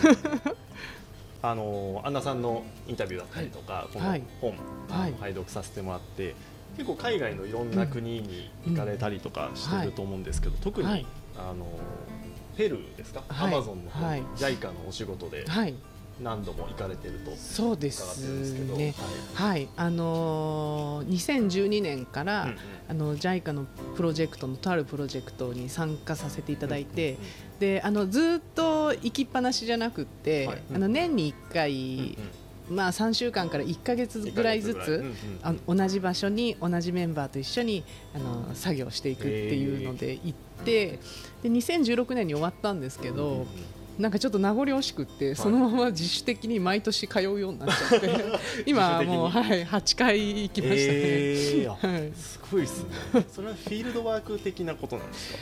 [1.42, 4.24] あのアンナさんのインタビューだったりとか、このはい。
[4.42, 4.54] 本、
[4.90, 5.14] あのはい。
[5.20, 6.36] 拝読させてもらって
[6.78, 11.06] 結構海外のいろんな国に行かれたりとかしてると思うんですけど、特に、はい。
[11.38, 11.66] あの
[12.60, 13.54] ペルーですか、アはい。
[13.54, 14.24] マゾンの方、はい。
[14.36, 15.74] JICA のお仕事ではい。
[16.22, 18.94] 何度も行かれてるとそうでするんですけど、ね
[19.34, 19.70] はい。
[19.78, 22.58] あのー2012年から、はい
[22.90, 27.18] あの JICA のプロジェクトのとあるプロジェクトに参加させていただいて、
[27.60, 30.62] であのずっと行きっぱなしじゃなくって、はい。
[30.74, 32.16] あの年に1回、うんうん
[32.70, 35.04] まあ、3週間から1か月ぐらいずつ
[35.42, 40.34] あの同じ場所に同じメンバーと一緒にあの作業していくっていうので行っ
[40.66, 41.00] て
[41.42, 43.48] で2016年に終わったんですけど、
[43.98, 48.10] なんかちょっと名残惜しくって、そのまま自主的に毎年通うようになっちゃって
[48.66, 51.00] 今はもう、はい、8回行きましたね。
[51.00, 53.26] えーいすごいですね。
[53.32, 55.40] それはフィールドワーク的なことなんですか？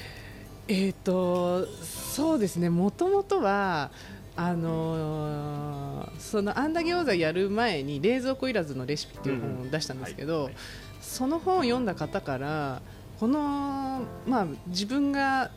[0.69, 2.69] えー、とそうですね。
[2.69, 3.91] もともとは
[4.37, 10.53] あのーそのあんだ餃子やる前に冷蔵庫いらずのレシピっていう本を出したんですけど、はいはい
[10.99, 12.81] その本を読んだ方から
[13.19, 15.51] この、まあ、自分が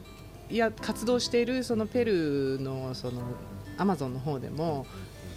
[0.49, 3.23] や活動しているそのペルーのその
[3.77, 4.87] アマゾンの方でも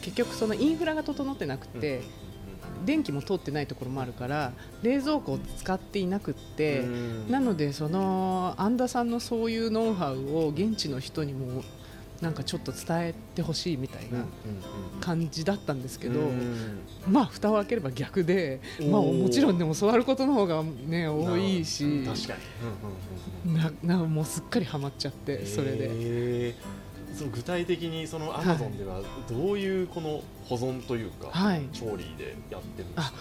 [0.02, 2.02] 結局そのインフラが整ってなくて、
[2.86, 4.52] 電気も通ってないところもあるから
[4.82, 6.82] 冷蔵庫を使っていなくって。
[6.82, 11.64] うんなのでその安田さんのそういうノウハウを現地の人にも
[12.22, 14.26] なんかちょっと伝えてほしいみたいな
[15.02, 16.32] 感じだったんですけど、
[17.08, 22.34] まあ蓋を開ければ逆で、まあ、もちろんでも教わることの方がね多いし確か
[23.46, 25.88] に、ななもうすっかりハマっちゃってそれで。
[25.90, 26.56] で
[27.14, 31.68] その具体的的にそのアマゾンではどういうこの保存というか、はい。
[31.72, 33.14] 調理でやってるんですか？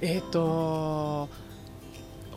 [0.00, 1.28] えー、と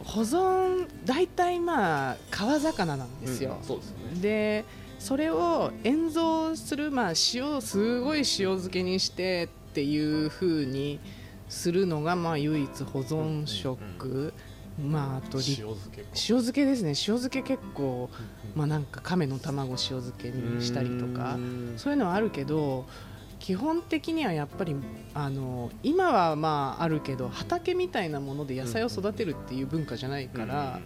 [0.04, 3.58] 保存大体まあ川魚なんですよ。
[3.60, 3.65] うん。
[3.65, 4.22] そうですよね。
[4.22, 4.65] で
[4.99, 10.99] それを塩蔵する、まあ、塩すごい塩漬けにしてっていう風に
[11.47, 14.33] するのがまあ唯一保存食、
[14.79, 16.07] まあ、あと塩り漬けか。
[16.13, 16.89] 塩漬けですね。
[16.89, 18.09] 塩漬け結構、
[18.55, 21.73] まあ、なんか亀の卵塩漬けにしたりとかうん。
[21.77, 22.85] そういうのはあるけど
[23.39, 24.75] 基本的にはやっぱり
[25.13, 30.80] あの今はまああるけど畑みたいなもので野菜を育てるっていう文化じゃないから。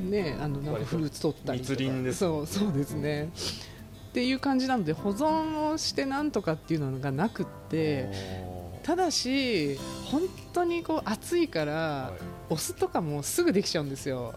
[0.00, 0.22] うね。
[0.22, 3.28] ね、あのなんかフルーツ取ったりとか密林ですもんねそうそうですね、っ
[4.16, 8.08] っていう感じなので保存をしてなんとかっていうのがなくって
[8.82, 10.22] ただし本
[10.54, 12.12] 当にこう暑いから、は
[12.50, 14.32] い、お酢とかもすぐできちゃうんですよ。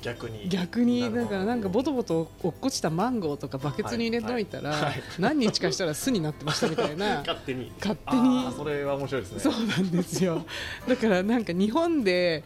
[0.00, 0.48] 逆に。
[0.48, 7.18] 逆にだからなんかボトボト落っこちたマンゴーとかバケツに入れといたら、何日かしたら巣になってましたみたいな。
[7.26, 7.72] 勝手に。
[7.78, 8.52] 勝手に。
[8.56, 9.40] それは面白いですね。
[9.40, 10.44] そうなんですよ。
[10.86, 12.44] だからなんか日本で、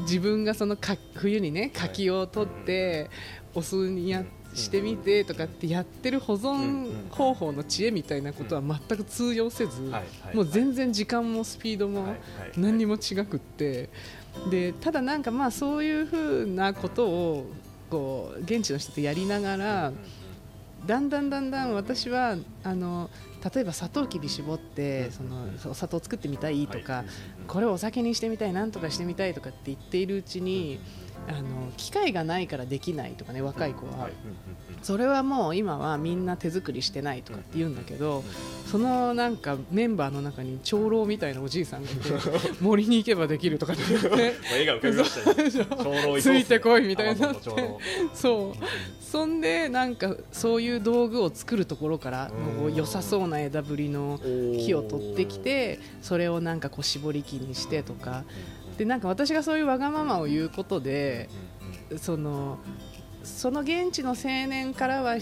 [0.00, 3.10] 自分がそのか冬にね柿を取って、
[3.54, 9.92] お酢にやしてみてとかってやってる保存方法の知恵みたいなことは全く通用せず、
[10.34, 12.14] もう全然時間もスピードも
[12.56, 13.88] 何にも違くって
[14.50, 17.46] でただなんかまあそういうふうなことを
[17.90, 19.92] こう現地の人とやりながら
[20.86, 23.08] だんだんだんだん私はあの
[23.54, 27.04] 例えばサトウキビ絞ってそのお砂糖作ってみたいとか
[27.46, 30.80] これをお酒にしてみたいなんとかしてみたいとかって言っているうちに
[31.28, 34.08] あの機械がないからできないとかね若い子は、
[34.82, 38.24] それはもう今はみんな手作りしてないとかって言うんだけど、
[38.66, 42.10] そのなんかメンバーの中に長老みたいなおじいさんがいて
[42.60, 44.34] 森に行けばできるとかって言って。
[46.20, 47.50] ついてこいみたいになって
[48.14, 48.64] そう
[49.04, 54.18] そんでなんかそういう道具を作るところからもう良さそうな枝ぶりの
[54.58, 58.24] 木を取ってきてそれをなんかこう絞り器にしてとか。
[58.78, 61.28] でなんか私がそういうわがままを言うことで、
[61.96, 62.58] その
[63.22, 65.16] その現地の青年からは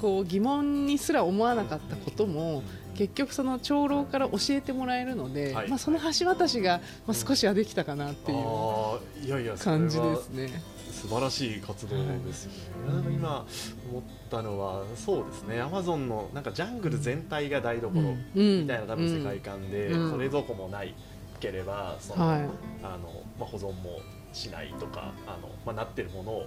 [0.00, 2.62] こう疑問にすら思わなかったことも
[2.94, 10.62] 結局その長老から教えてもらえるので、はい、まあ、その橋渡しがまあ少しはできたかなっていう感じですね。
[10.92, 12.52] 素晴らしい活動ですよ
[12.90, 13.46] ね、はい、今
[13.90, 15.60] 思ったのはそうですね。
[15.60, 20.94] アマゾンのなんかジャングル全体が台所みたいな多分世界観で、それぞこもない
[21.38, 22.40] ければその、はい、
[22.82, 24.00] あのまあ、保存も
[24.32, 26.42] しないとかあの、まあ、なってるものを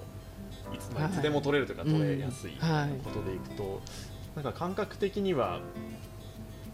[0.73, 1.12] いつ,、まあ、い。
[1.12, 2.52] つでも取れるとか、取れやすい
[3.04, 3.69] ことでいくと、は
[4.41, 5.62] い、なんか感覚的には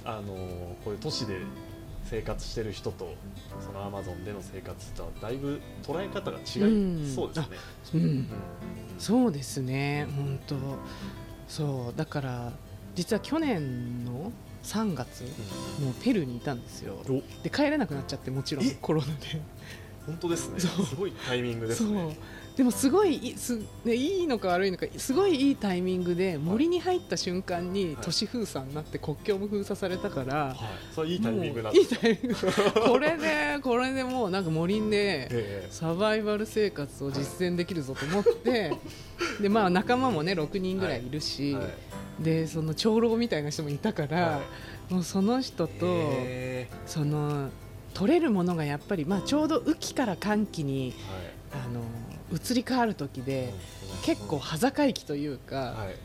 [0.04, 0.34] あの
[0.84, 1.40] こういう都市で
[2.04, 3.16] 生活してる人と
[3.60, 7.58] そのアマゾンでの生活とはだいぶ捉え方が違いそうですね。
[7.96, 8.28] うん、うん、
[9.00, 10.56] そうですね本当。
[11.48, 12.54] そうだから
[12.96, 14.32] 実は去年の
[14.66, 15.24] 3月、
[15.80, 16.98] もうペルーにいたんですよ。
[17.44, 19.42] で帰れなくなっちゃってもちろんコロナで。
[20.06, 20.60] 本当ですね。
[20.60, 22.18] すごいタイミングですね。
[22.56, 30.58] でもすごいす、ね、いいのか悪いのかすごいいいタイミングで森に入った瞬間に都市封鎖になって国境も封鎖されたから、はい、
[30.94, 32.36] それいいタイミングなんいいタイミング。
[32.88, 38.74] これでこれでもうなんか森でサバイバル生活を実践できるぞと思って
[39.42, 41.64] でまあ仲間もね6人ぐらいいるし、はい。
[41.64, 41.74] はい
[42.20, 44.42] でその長老みたいな人もいたから、は
[44.90, 45.86] い、もうその人と
[46.86, 47.50] その
[47.94, 50.94] 取れるものがやっぱり、まあ、ちょうど雨季から寒気に、
[51.52, 51.82] はい、あの
[52.32, 53.54] 移り変わる時で、
[54.04, 55.96] 結構端境期というか、はい、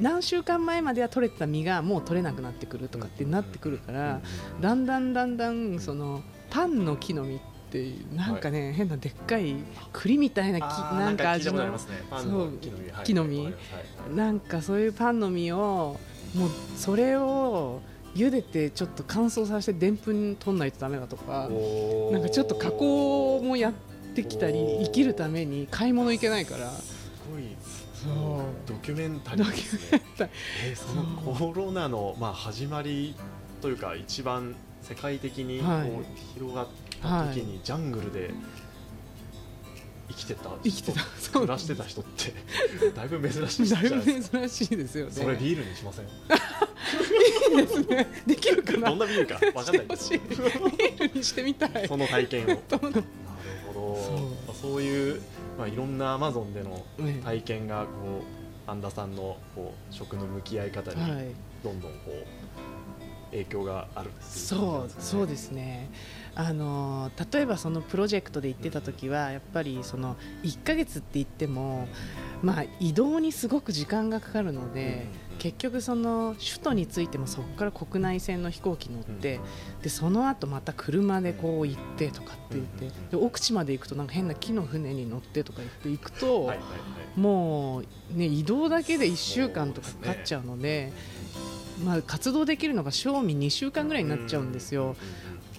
[0.00, 4.20] 何週間前までは取れてた実がもう取れなくなってくるとかってなってくるから、
[4.60, 7.40] だんだんだんだんそのパンの木の実っ
[7.72, 9.56] ていうなんかね、はい、変なでっかい
[9.94, 10.62] 栗みたいな木
[10.94, 11.78] なんか味の、ね、
[12.22, 12.52] そう
[13.02, 13.50] 木の実、は
[14.12, 15.98] い、なんかそういうパンの実を
[16.34, 17.80] もうそれを
[18.14, 21.48] 茹でてちょっと乾燥させてでんぷん取んないとだめだとか
[22.10, 23.72] なんかちょっと加工もやっ
[24.14, 26.70] てきたり生きるために買い物行けないから。
[26.70, 27.44] すごい。
[27.94, 28.44] そう。
[28.66, 30.02] ドキュメンタリーですね。
[30.66, 31.04] えー、その
[31.36, 33.14] コロナのまあ始まり
[33.62, 36.66] というか一番世界的にこう広がっ
[37.02, 38.32] た時にジャングルで
[40.08, 41.00] 生きてた生きてた。
[41.32, 42.32] 暮らしてた人って
[42.94, 45.12] だいぶ珍しいだいぶ珍しいですよね。
[45.12, 46.04] それビールにしません？
[46.06, 46.08] い
[47.54, 48.06] いですね。
[48.26, 48.88] できるかな？
[48.90, 51.88] どんなビールかわかんないビールにしてみたい。
[51.88, 52.46] その体験を。
[52.50, 52.54] な？
[52.54, 52.60] る
[53.72, 53.96] ほ
[54.46, 54.54] ど。
[54.54, 54.82] そう。
[54.82, 55.22] いう
[55.58, 56.84] まあいろんなアマゾンでの
[57.24, 58.22] 体験がこ
[58.66, 61.34] う安田さんのこう食の向き合い方に
[61.64, 65.90] どんどんこう影響があるそうそうですね
[66.34, 71.88] あの例えばそのプロジェクトで行ってた時はやっぱりその1ヶ月って言っても、
[72.42, 75.06] まあ、移動にすごく時間がかかるので、
[75.38, 79.40] 結局その首都に着いてもそこから国内線の飛行機乗って、
[79.82, 86.50] でその後また車でこう行ってとかって言ってで奥地まで行くとなんか変な木の船に乗ってとか言って行くと、
[87.16, 90.92] もう、ね、移動だけで1週間とかかかっちゃうので。
[91.84, 94.94] まあ、活動できるのが賞味2週間ぐらいになっちゃうんですよ。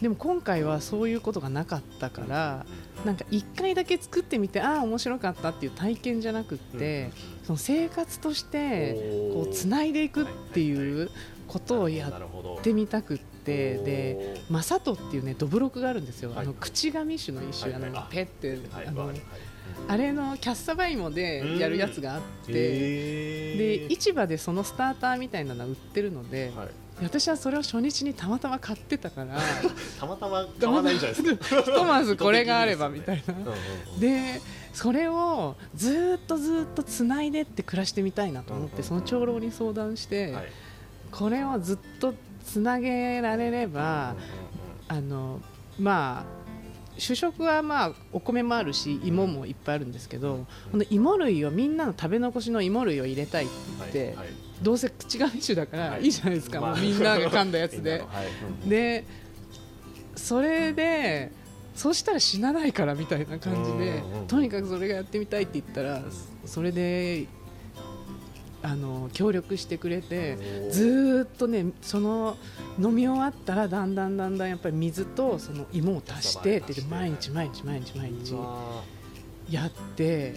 [0.03, 2.65] でも今回はそういうことがなかったから
[3.05, 7.09] なんか1回だけ作ってみてああ面白かったっていう体験じゃなくって
[7.43, 11.09] その生活としてこうつないでいくっていう
[11.47, 13.33] ことをやってみたくって。
[13.43, 16.39] てでマサトっていうねどぶろくがあるんですよ、はい。
[16.39, 19.21] あの口紙種の一種、あのペッて、はいあのはい
[19.87, 26.67] あれのキャッサバイモでやるやつがあって、で市場でそのスターターみたいなの売ってるので、はい、
[27.01, 29.37] 私はそれを初日にたまたま買ってたから
[29.99, 31.61] たまたま買わないんじゃないですか？
[31.61, 33.33] ひとまずこれがあればみたいな。
[33.99, 34.41] で
[34.73, 40.45] それをずーっとずーっとつないでって暮らしてみたいなと思ってその長老に相談して、はい。
[41.11, 44.15] これをずっとつなげられれば、
[44.87, 45.41] あの
[45.79, 46.43] まあ
[46.97, 54.17] 主食はまあお米もあるし芋もいっぱいあるんですけど、この芋類をみんなの食べ残しの芋類を入れたいって言って、
[54.63, 56.05] どうせ口が種だからはい。
[56.05, 56.71] いいじゃないですか、まあ。
[56.71, 58.03] もうみんなが噛んだやつで。
[58.65, 59.05] で
[60.15, 61.31] それで
[61.75, 66.03] そうしたら死なないからみたいな感じでとにかくそれがやってみたいって言ったら
[66.45, 67.27] それで
[68.61, 70.37] あの協力してくれて
[70.71, 72.37] ずーっとねその
[72.79, 78.35] 飲み終わったらだんだんだんだんやっぱり水とその芋を足してって毎日毎日毎日毎日
[79.49, 80.33] やって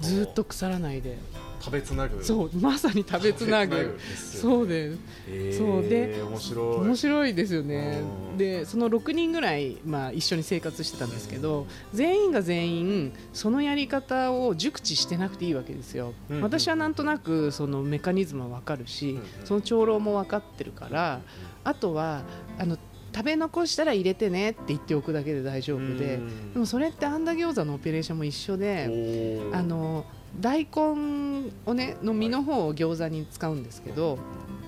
[0.00, 1.16] ずーっと腐らないで
[1.60, 2.24] 食べつなぐ。
[2.24, 3.76] そうまさに食べつなぐ。
[3.76, 3.82] ね。
[4.16, 4.98] そうです。
[5.28, 6.76] えーそうで面白い。
[6.86, 8.02] 面白いですよね。
[8.32, 8.38] うん。
[8.38, 21.20] でその6人ぐらい、まあ、一緒に生活してたんですけど全員が全員そのやり方を熟知してなくていいわけですよ、うん私はなんとなくそのメカニズムは分かるし、うんその長老も分かってるから、
[21.64, 22.22] あとは
[22.58, 22.78] あの
[23.14, 30.04] 食べ残したら入れてねって言っておくだけで大丈夫で、うんでもそれってあんだ餃子のオペレーションも一緒で、あの
[30.38, 34.18] 大根をねの実の方を餃子に使うんですけど、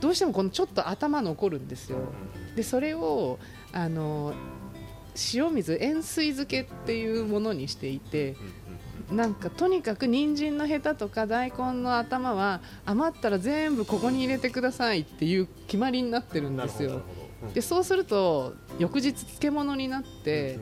[0.00, 1.98] どうしてもこのちょっと頭残るんですよ。
[2.56, 3.38] でそれを
[3.72, 4.34] あの
[5.34, 8.34] 塩水塩水漬けっていうものにしていて
[9.10, 17.02] なんかとにかく人参のヘタとか大根の頭は余ったら全部ここに入れてくださいっていう決まりになってるんですよ。
[17.54, 20.58] でそうすると翌日漬物になって、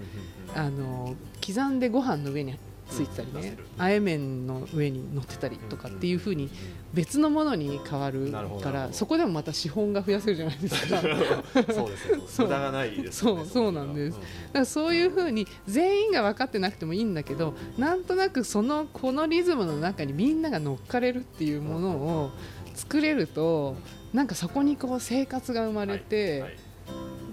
[0.55, 1.15] あの
[1.45, 2.59] 刻んでご飯の上に
[2.91, 6.51] ついてたりねあえ麺の上に乗ってたりとかっていう風に
[6.93, 11.01] 別のものに変わるからそこでもまた資本が増やせるじゃないですか。
[11.01, 11.03] だ
[11.65, 12.21] かそうですよ。
[12.27, 12.47] そう。
[12.47, 14.19] 無駄がないですよねそうそうなんです。
[14.53, 22.31] らそういう風に全員が分かってなくてもいいんだけどなんとなくそのこのリズムの中にみんなが乗っかれるっていうものを
[22.75, 23.77] 作れると
[24.13, 26.57] なんかそこにこう生活が生まれて、はい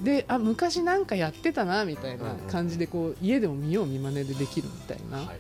[0.04, 5.40] であ昔なんかやってたなみたいな感じでこう家でも見よう見まねでできるみたいな、はい。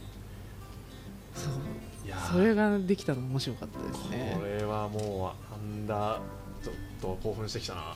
[1.36, 1.54] そう。
[2.32, 4.36] それができたの面白かったですね。
[4.39, 6.20] これはもうあんだ
[6.63, 7.96] ちょっと興奮してきたな。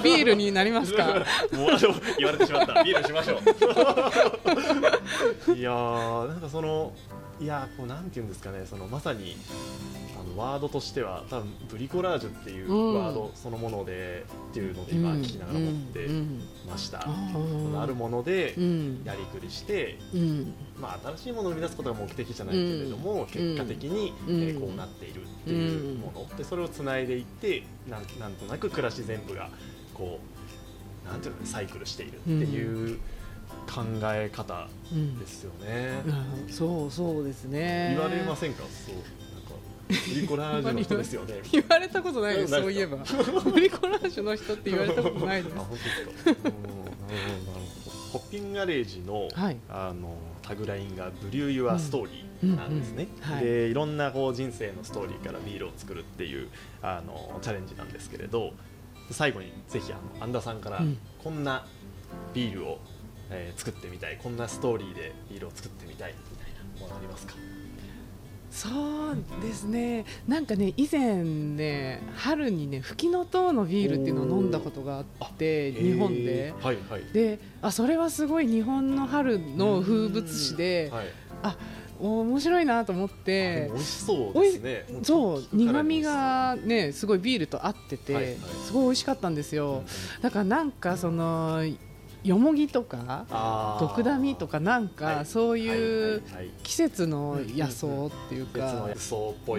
[0.00, 1.04] ビールになりますか？
[1.52, 1.66] もう
[2.16, 2.82] 言われてしまった。
[2.82, 3.42] ビールしましょう。
[5.54, 6.92] いやーなんかその
[7.40, 9.36] いやーこうなんていうんですかねそのまさに
[10.01, 12.94] あのワードとしては多分ブリコラージュっていううん。
[12.94, 16.42] ワードそのもので、っていうので今聞きながら思ってうん。
[16.68, 19.02] ました、うんあるものでうん。
[19.04, 20.54] やりくりして、うん。
[20.80, 24.42] まあ、新しいものを生み出すことが目的じゃないけれども、結果的に、うん。
[24.42, 29.48] えーこうなっているっていうもの、でそれをつないでいってなんなんとなく暮らし全部が
[29.94, 30.20] こ
[31.04, 32.98] うなんていうのサイクルしているっていう
[33.66, 36.02] 考え方うんですよね。
[36.46, 36.52] うん。
[36.52, 37.94] そうそうですね。
[37.96, 38.62] 言われませんか？
[38.62, 38.94] そう
[40.14, 41.34] リコラージュの人ですよね。
[41.52, 42.98] 言われたことないそういえば
[43.44, 45.78] ブリコラージュの人って言われたことないですあ本
[46.26, 46.50] 当ですか。
[48.12, 53.06] ホッピンガレージの、はいあのタグラインがブリューユアストーリーなんですね。
[53.40, 56.48] でいろんなこう人生のストーリーからビールを作るっていう
[56.82, 58.52] あのチャレンジなんですけれど、
[59.12, 61.64] 最後にぜひあの安田さんから、うんこんな
[62.34, 62.80] ビールを、
[63.30, 67.34] えー作ってみたい、こんなストーリーでビールを作ってみたいみたいなものありますか？
[68.52, 70.04] そうですね。
[70.28, 76.48] なんかね以前ね春にねフキノトウのビールっていうのを飲んだことがあって日本で。
[76.48, 77.04] えーはいはい。
[77.12, 81.56] であそれはすごい日本の春の風物詩ではい。
[81.98, 84.86] 面白いなと思っでても美味しそうですね。
[85.02, 88.36] そう苦味にがねすごいビールと合ってて、はいはい。
[88.66, 89.82] すごい美味しかったんですよ。
[90.20, 91.64] だからなんかその
[92.24, 93.26] よもぎとか
[93.80, 94.90] 毒ダミとかなんはい。
[94.90, 96.22] かそういう
[96.62, 98.88] 季節の野草っていうか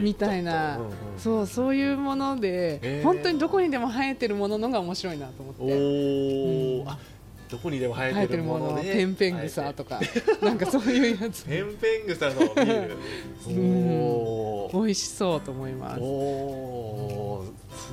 [0.02, 0.80] みたいな
[1.18, 7.14] そうそういうもので本当にどこにでも生えてるもののが面白いなと思おって
[7.54, 10.00] どこにでも生生えてるるものものでペンペングサとか
[10.42, 11.46] なんかそういうやつ。
[11.46, 12.98] ペンペングサのビール。
[14.74, 16.02] 美味しそうと思います。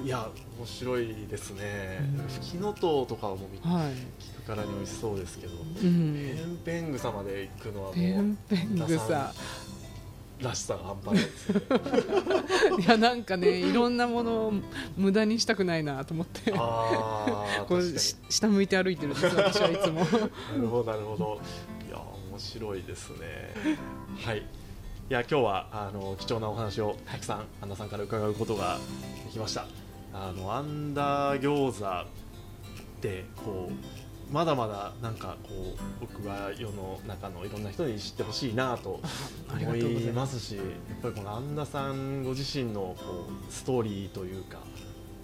[0.03, 1.99] いや面白いですね。
[2.19, 2.27] うん。
[2.27, 3.93] フキノトウとかも見はい、
[4.55, 8.81] からに美味しそうですけどうペん、ンペングサまで行くのはもうペンペング
[10.43, 11.61] らしさが半端ないですね。
[12.81, 14.53] いやなんかねいろんなものを
[14.97, 16.53] 無駄にしたくないなと思って。
[16.57, 17.83] あ こう
[18.31, 20.01] 下向いて歩いてるんです私はいつも。
[20.09, 20.19] な
[20.63, 21.41] るほどなるほど。
[21.87, 21.99] いや
[22.31, 23.53] 面白いですね。
[24.25, 24.39] はい。
[24.39, 24.43] い
[25.11, 28.79] や今日はあの貴重なお話をたくさんアンダさんから伺うことが
[29.27, 29.67] できました。
[30.15, 32.07] あのアンダー餃子っ
[33.03, 34.00] てこう
[34.31, 39.01] まだまだなんかこう僕は世の中のいろんな人に知ってほしいなと
[39.51, 40.67] 思いますしやっ
[41.03, 44.59] ぱりこの安田さんご自身のこうストーリーというか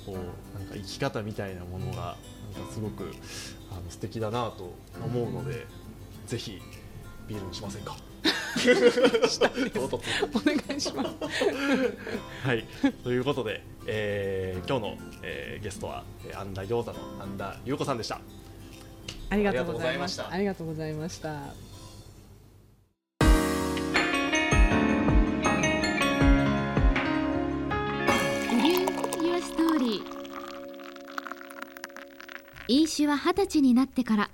[0.05, 2.17] こうなんか生き方みたいなものが
[2.57, 3.13] なんかすごく
[3.71, 5.67] あの素敵だなと思うので
[6.27, 6.61] ぜひ
[7.29, 7.97] ビールにしませんか？
[10.35, 11.11] お願いします。
[12.43, 12.65] はい、
[13.05, 18.21] ということで、えー、今日の、えー、ゲストは、えー、アンダ餃子のアンダ優子さんでした。
[19.29, 20.31] ありがとうございました。
[20.31, 21.55] ありがとうございました。
[32.69, 34.31] 飲酒は二十歳になってから